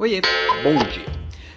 Oiê, 0.00 0.22
bom 0.62 0.82
dia. 0.90 1.04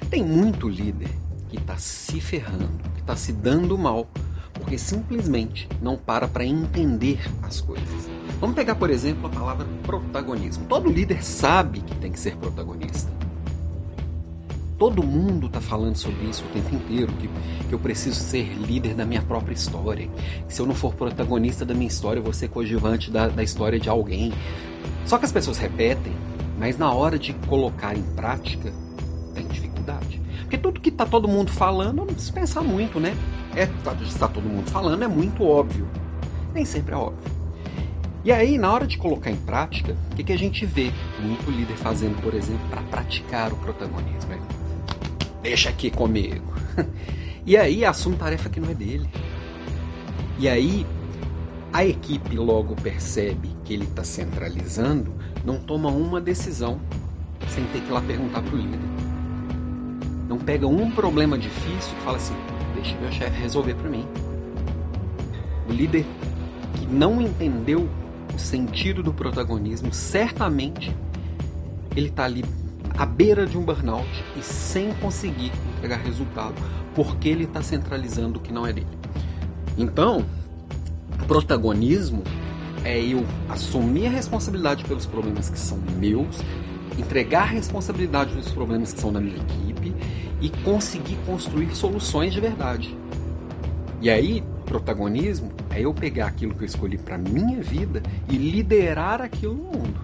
Tem 0.09 0.21
muito 0.21 0.67
líder 0.67 1.07
que 1.47 1.55
está 1.55 1.77
se 1.77 2.19
ferrando, 2.19 2.67
que 2.93 2.99
está 2.99 3.15
se 3.15 3.31
dando 3.31 3.77
mal, 3.77 4.05
porque 4.53 4.77
simplesmente 4.77 5.69
não 5.81 5.95
para 5.95 6.27
para 6.27 6.43
entender 6.43 7.21
as 7.41 7.61
coisas. 7.61 7.87
Vamos 8.41 8.53
pegar, 8.53 8.75
por 8.75 8.89
exemplo, 8.89 9.27
a 9.27 9.29
palavra 9.29 9.65
protagonismo. 9.83 10.65
Todo 10.65 10.91
líder 10.91 11.23
sabe 11.23 11.79
que 11.79 11.95
tem 11.95 12.11
que 12.11 12.19
ser 12.19 12.35
protagonista. 12.35 13.09
Todo 14.77 15.01
mundo 15.01 15.47
está 15.47 15.61
falando 15.61 15.95
sobre 15.95 16.25
isso 16.25 16.43
o 16.43 16.49
tempo 16.49 16.75
inteiro, 16.75 17.13
que, 17.13 17.29
que 17.69 17.73
eu 17.73 17.79
preciso 17.79 18.19
ser 18.19 18.43
líder 18.57 18.93
da 18.93 19.05
minha 19.05 19.21
própria 19.21 19.53
história. 19.53 20.09
Que 20.45 20.53
se 20.53 20.61
eu 20.61 20.65
não 20.65 20.75
for 20.75 20.93
protagonista 20.93 21.63
da 21.63 21.73
minha 21.73 21.87
história, 21.87 22.19
eu 22.19 22.23
vou 22.23 22.33
ser 22.33 22.49
coadjuvante 22.49 23.09
da, 23.09 23.29
da 23.29 23.41
história 23.41 23.79
de 23.79 23.87
alguém. 23.87 24.33
Só 25.05 25.17
que 25.17 25.23
as 25.23 25.31
pessoas 25.31 25.57
repetem, 25.57 26.11
mas 26.57 26.77
na 26.77 26.91
hora 26.91 27.17
de 27.17 27.33
colocar 27.33 27.95
em 27.95 28.03
prática, 28.15 28.71
tem 29.33 29.47
dificuldade. 29.47 30.21
Porque 30.41 30.57
tudo 30.57 30.79
que 30.79 30.89
está 30.89 31.05
todo 31.05 31.27
mundo 31.27 31.51
falando, 31.51 31.97
não 31.97 32.05
preciso 32.05 32.33
pensar 32.33 32.61
muito, 32.61 32.99
né? 32.99 33.15
É, 33.55 33.63
está 33.63 33.95
tá 34.19 34.27
todo 34.27 34.43
mundo 34.43 34.69
falando, 34.69 35.03
é 35.03 35.07
muito 35.07 35.43
óbvio. 35.43 35.87
Nem 36.53 36.65
sempre 36.65 36.93
é 36.93 36.97
óbvio. 36.97 37.31
E 38.23 38.31
aí, 38.31 38.57
na 38.57 38.71
hora 38.71 38.87
de 38.87 38.97
colocar 38.97 39.29
em 39.29 39.35
prática, 39.35 39.97
o 40.11 40.15
que, 40.15 40.23
que 40.23 40.31
a 40.31 40.37
gente 40.37 40.65
vê 40.65 40.91
muito 41.19 41.51
líder 41.51 41.75
fazendo, 41.75 42.21
por 42.21 42.33
exemplo, 42.33 42.65
para 42.69 42.81
praticar 42.83 43.51
o 43.51 43.57
protagonismo? 43.57 44.31
É 44.31 44.63
deixa 45.43 45.69
aqui 45.69 45.91
comigo. 45.91 46.53
E 47.45 47.57
aí 47.57 47.83
assume 47.83 48.15
tarefa 48.15 48.49
que 48.49 48.57
não 48.57 48.69
é 48.69 48.73
dele. 48.73 49.05
E 50.39 50.47
aí 50.47 50.85
a 51.73 51.83
equipe 51.83 52.37
logo 52.37 52.73
percebe 52.73 53.52
que 53.63 53.73
ele 53.73 53.85
está 53.85 54.03
centralizando, 54.03 55.13
não 55.43 55.57
toma 55.57 55.89
uma 55.89 56.19
decisão 56.19 56.79
sem 57.49 57.63
ter 57.65 57.81
que 57.81 57.89
ir 57.89 57.91
lá 57.91 58.01
perguntar 58.01 58.41
para 58.41 58.53
o 58.53 58.57
líder. 58.57 58.79
Não 60.27 60.37
pega 60.37 60.67
um 60.67 60.89
problema 60.91 61.37
difícil 61.37 61.93
e 61.99 62.03
fala 62.03 62.17
assim: 62.17 62.35
deixa 62.75 62.97
meu 62.99 63.11
chefe 63.11 63.39
resolver 63.41 63.75
para 63.75 63.89
mim. 63.89 64.07
O 65.69 65.71
líder 65.71 66.05
que 66.75 66.85
não 66.87 67.21
entendeu 67.21 67.89
o 68.33 68.39
sentido 68.39 69.03
do 69.03 69.13
protagonismo, 69.13 69.93
certamente 69.93 70.95
ele 71.95 72.07
está 72.07 72.25
ali 72.25 72.43
à 72.97 73.05
beira 73.05 73.45
de 73.45 73.57
um 73.57 73.63
burnout 73.63 74.07
e 74.37 74.41
sem 74.41 74.93
conseguir 74.95 75.51
entregar 75.77 75.97
resultado, 75.97 76.55
porque 76.95 77.29
ele 77.29 77.43
está 77.43 77.61
centralizando 77.61 78.39
o 78.39 78.41
que 78.41 78.51
não 78.51 78.65
é 78.65 78.73
dele. 78.73 78.87
Então, 79.77 80.25
protagonismo 81.27 82.23
é 82.83 82.99
eu 82.99 83.25
assumir 83.49 84.07
a 84.07 84.09
responsabilidade 84.09 84.83
pelos 84.83 85.05
problemas 85.05 85.49
que 85.49 85.59
são 85.59 85.77
meus, 85.97 86.39
entregar 86.97 87.43
a 87.43 87.45
responsabilidade 87.45 88.33
dos 88.35 88.51
problemas 88.51 88.93
que 88.93 88.99
são 88.99 89.11
da 89.11 89.19
minha 89.19 89.37
equipe 89.37 89.93
e 90.41 90.49
conseguir 90.63 91.17
construir 91.25 91.75
soluções 91.75 92.33
de 92.33 92.41
verdade. 92.41 92.95
E 94.01 94.09
aí, 94.09 94.43
protagonismo 94.65 95.51
é 95.69 95.81
eu 95.81 95.93
pegar 95.93 96.27
aquilo 96.27 96.53
que 96.53 96.63
eu 96.63 96.67
escolhi 96.67 96.97
para 96.97 97.17
minha 97.17 97.61
vida 97.61 98.03
e 98.29 98.35
liderar 98.35 99.21
aquilo 99.21 99.53
no 99.53 99.63
mundo. 99.63 99.99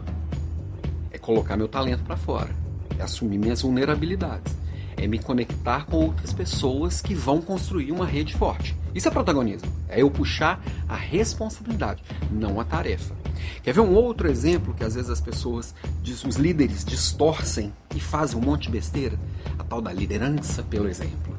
É 1.11 1.17
colocar 1.17 1.57
meu 1.57 1.67
talento 1.67 2.03
para 2.03 2.15
fora 2.15 2.69
é 2.99 3.03
assumir 3.03 3.37
minhas 3.37 3.61
vulnerabilidades, 3.61 4.53
é 4.99 5.07
me 5.07 5.17
conectar 5.17 5.85
com 5.85 5.97
outras 5.97 6.33
pessoas 6.33 7.01
que 7.01 7.15
vão 7.15 7.41
construir 7.41 7.91
uma 7.91 8.05
rede 8.05 8.35
forte. 8.35 8.75
Isso 8.93 9.07
é 9.07 9.11
protagonismo. 9.11 9.71
É 9.87 10.01
eu 10.01 10.11
puxar 10.11 10.61
a 10.87 10.95
responsabilidade, 10.95 12.03
não 12.29 12.59
a 12.59 12.65
tarefa. 12.65 13.15
Quer 13.63 13.73
ver 13.73 13.81
um 13.81 13.93
outro 13.93 14.29
exemplo 14.29 14.73
que 14.73 14.83
às 14.83 14.95
vezes 14.95 15.09
as 15.09 15.21
pessoas, 15.21 15.73
os 16.03 16.35
líderes 16.35 16.83
distorcem 16.83 17.73
e 17.95 17.99
fazem 17.99 18.37
um 18.37 18.41
monte 18.41 18.63
de 18.63 18.71
besteira? 18.71 19.17
A 19.57 19.63
tal 19.63 19.81
da 19.81 19.93
liderança 19.93 20.63
pelo 20.63 20.89
exemplo. 20.89 21.37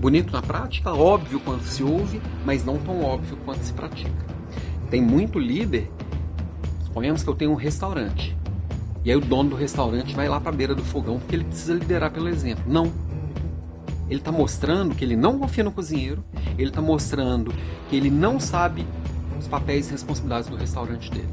Bonito 0.00 0.32
na 0.32 0.42
prática, 0.42 0.92
óbvio 0.92 1.40
quando 1.40 1.62
se 1.62 1.82
ouve, 1.82 2.20
mas 2.44 2.64
não 2.64 2.78
tão 2.78 3.02
óbvio 3.02 3.38
quando 3.44 3.62
se 3.62 3.72
pratica. 3.72 4.26
Tem 4.90 5.00
muito 5.00 5.38
líder. 5.38 5.90
Suponhamos 6.84 7.22
que 7.22 7.28
eu 7.28 7.34
tenho 7.34 7.52
um 7.52 7.56
restaurante. 7.56 8.36
E 9.04 9.10
aí 9.10 9.16
o 9.16 9.20
dono 9.20 9.50
do 9.50 9.56
restaurante 9.56 10.14
vai 10.14 10.28
lá 10.28 10.40
para 10.40 10.50
a 10.50 10.54
beira 10.54 10.74
do 10.74 10.82
fogão 10.82 11.18
porque 11.18 11.36
ele 11.36 11.44
precisa 11.44 11.74
liderar 11.74 12.10
pelo 12.10 12.28
exemplo. 12.28 12.64
Não. 12.66 12.90
Ele 14.08 14.20
está 14.20 14.32
mostrando 14.32 14.94
que 14.94 15.04
ele 15.04 15.16
não 15.16 15.38
confia 15.38 15.64
no 15.64 15.72
cozinheiro, 15.72 16.24
ele 16.58 16.68
está 16.68 16.80
mostrando 16.80 17.52
que 17.88 17.96
ele 17.96 18.10
não 18.10 18.38
sabe 18.38 18.86
os 19.38 19.48
papéis 19.48 19.88
e 19.88 19.92
responsabilidades 19.92 20.48
do 20.48 20.56
restaurante 20.56 21.10
dele. 21.10 21.28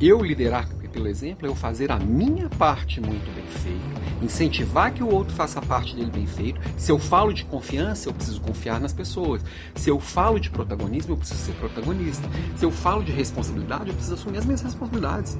Eu 0.00 0.22
liderar 0.22 0.68
pelo 0.90 1.08
exemplo 1.08 1.46
é 1.46 1.48
eu 1.48 1.54
fazer 1.54 1.90
a 1.90 1.98
minha 1.98 2.48
parte 2.48 3.00
muito 3.00 3.34
bem 3.34 3.46
feita, 3.46 4.24
incentivar 4.24 4.92
que 4.92 5.02
o 5.02 5.12
outro 5.12 5.34
faça 5.34 5.58
a 5.58 5.62
parte 5.62 5.94
dele 5.94 6.10
bem 6.10 6.26
feito. 6.26 6.60
Se 6.76 6.92
eu 6.92 6.98
falo 6.98 7.32
de 7.32 7.44
confiança, 7.44 8.08
eu 8.08 8.12
preciso 8.12 8.40
confiar 8.40 8.80
nas 8.80 8.92
pessoas. 8.92 9.42
Se 9.74 9.88
eu 9.88 9.98
falo 9.98 10.38
de 10.38 10.50
protagonismo, 10.50 11.12
eu 11.12 11.16
preciso 11.16 11.40
ser 11.40 11.52
protagonista. 11.52 12.28
Se 12.56 12.64
eu 12.64 12.70
falo 12.70 13.02
de 13.02 13.12
responsabilidade, 13.12 13.88
eu 13.88 13.94
preciso 13.94 14.14
assumir 14.14 14.38
as 14.38 14.44
minhas 14.44 14.62
responsabilidades. 14.62 15.38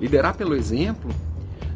Liderar 0.00 0.34
pelo 0.34 0.54
exemplo 0.54 1.10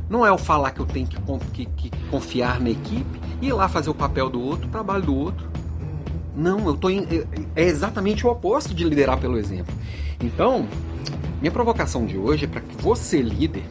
não 0.09 0.25
é 0.25 0.33
o 0.33 0.39
falar 0.39 0.71
que 0.71 0.81
eu 0.81 0.87
tenho 0.87 1.07
que, 1.07 1.67
que, 1.67 1.67
que 1.67 1.91
confiar 2.09 2.61
na 2.61 2.71
equipe 2.71 3.21
e 3.41 3.49
ir 3.49 3.53
lá 3.53 3.69
fazer 3.69 3.91
o 3.91 3.95
papel 3.95 4.29
do 4.29 4.41
outro, 4.41 4.67
o 4.69 4.71
trabalho 4.71 5.05
do 5.05 5.15
outro. 5.15 5.49
Não, 6.37 6.67
eu 6.67 6.77
tô 6.77 6.91
em, 6.91 7.05
é, 7.05 7.63
é 7.63 7.65
exatamente 7.65 8.27
o 8.27 8.31
oposto 8.31 8.75
de 8.75 8.85
liderar 8.85 9.19
pelo 9.19 9.39
exemplo. 9.39 9.75
Então, 10.21 10.67
minha 11.41 11.53
provocação 11.53 12.07
de 12.07 12.17
hoje 12.17 12.45
é 12.45 12.49
para 12.49 12.61
que 12.61 12.75
você, 12.83 13.21
líder, 13.21 13.65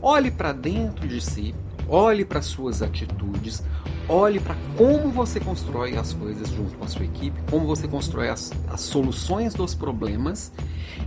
olhe 0.00 0.30
para 0.30 0.52
dentro 0.52 1.06
de 1.06 1.20
si, 1.20 1.54
olhe 1.88 2.24
para 2.24 2.42
suas 2.42 2.82
atitudes, 2.82 3.62
olhe 4.08 4.40
para 4.40 4.56
como 4.76 5.10
você 5.10 5.40
constrói 5.40 5.96
as 5.96 6.12
coisas 6.12 6.48
junto 6.48 6.76
com 6.76 6.84
a 6.84 6.88
sua 6.88 7.04
equipe, 7.04 7.40
como 7.50 7.66
você 7.66 7.86
constrói 7.86 8.28
as, 8.28 8.52
as 8.68 8.80
soluções 8.80 9.54
dos 9.54 9.74
problemas 9.74 10.52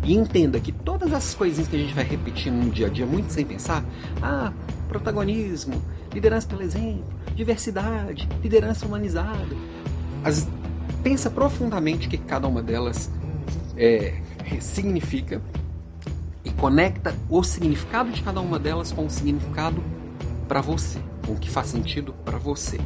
e 0.04 0.16
entenda 0.16 0.60
que 0.60 0.72
todas 0.72 1.12
essas 1.12 1.34
coisinhas 1.34 1.68
que 1.68 1.76
a 1.76 1.80
gente 1.80 1.94
vai 1.94 2.04
repetindo 2.04 2.56
no 2.56 2.72
dia 2.72 2.88
a 2.88 2.90
dia, 2.90 3.06
muito 3.06 3.32
sem 3.32 3.46
pensar, 3.46 3.84
ah, 4.22 4.52
protagonismo, 4.88 5.82
liderança 6.14 6.48
pelo 6.48 6.62
exemplo, 6.62 7.06
diversidade, 7.36 8.28
liderança 8.42 8.86
humanizada, 8.86 9.56
as, 10.24 10.48
pensa 11.04 11.30
profundamente 11.30 12.08
o 12.08 12.10
que 12.10 12.18
cada 12.18 12.48
uma 12.48 12.62
delas 12.62 13.10
é, 13.78 14.22
significa 14.60 15.42
e 16.44 16.52
conecta 16.52 17.14
o 17.30 17.44
significado 17.44 18.12
de 18.12 18.22
cada 18.22 18.40
uma 18.40 18.60
delas 18.60 18.92
com 18.92 19.06
o 19.06 19.10
significado 19.10 19.84
para 20.46 20.62
você, 20.62 21.00
com 21.26 21.34
o 21.34 21.40
que 21.40 21.50
faz 21.50 21.68
sentido 21.68 22.14
para 22.24 22.38
você. 22.38 22.80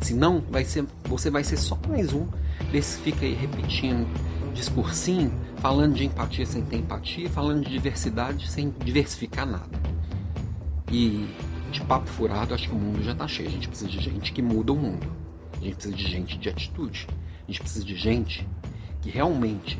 Senão, 0.00 0.42
vai 0.50 0.64
ser, 0.64 0.84
você 1.04 1.30
vai 1.30 1.42
ser 1.42 1.56
só 1.56 1.78
mais 1.88 2.12
um 2.12 2.26
desse 2.70 2.98
fica 2.98 3.24
aí 3.24 3.34
repetindo 3.34 4.06
discursinho, 4.52 5.32
falando 5.56 5.94
de 5.94 6.04
empatia 6.04 6.46
sem 6.46 6.62
ter 6.64 6.76
empatia, 6.76 7.28
falando 7.28 7.64
de 7.64 7.70
diversidade 7.70 8.50
sem 8.50 8.70
diversificar 8.82 9.46
nada. 9.46 9.78
E 10.90 11.28
de 11.70 11.80
papo 11.82 12.08
furado, 12.08 12.54
acho 12.54 12.68
que 12.68 12.74
o 12.74 12.78
mundo 12.78 13.02
já 13.02 13.12
está 13.12 13.28
cheio. 13.28 13.48
A 13.48 13.52
gente 13.52 13.68
precisa 13.68 13.90
de 13.90 14.00
gente 14.00 14.32
que 14.32 14.40
muda 14.40 14.72
o 14.72 14.76
mundo. 14.76 15.06
A 15.60 15.64
gente 15.64 15.74
precisa 15.74 15.94
de 15.94 16.08
gente 16.08 16.38
de 16.38 16.48
atitude. 16.48 17.06
A 17.42 17.50
gente 17.50 17.60
precisa 17.60 17.84
de 17.84 17.96
gente 17.96 18.48
que 19.02 19.10
realmente 19.10 19.78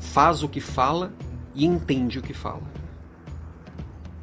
faz 0.00 0.42
o 0.42 0.48
que 0.48 0.60
fala 0.60 1.12
e 1.54 1.64
entende 1.64 2.18
o 2.18 2.22
que 2.22 2.34
fala. 2.34 2.62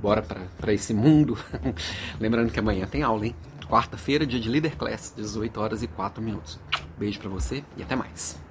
Bora 0.02 0.22
para 0.22 0.74
esse 0.74 0.94
mundo. 0.94 1.38
Lembrando 2.20 2.52
que 2.52 2.60
amanhã 2.60 2.86
tem 2.86 3.04
aula, 3.04 3.26
hein? 3.28 3.36
Quarta-feira, 3.68 4.26
dia 4.26 4.40
de 4.40 4.50
Leader 4.50 4.76
Class, 4.76 5.14
18 5.16 5.60
horas 5.60 5.84
e 5.84 5.88
4 5.88 6.24
minutos. 6.24 6.60
Beijo 6.98 7.20
para 7.20 7.30
você 7.30 7.64
e 7.78 7.84
até 7.84 7.96
mais. 7.96 8.49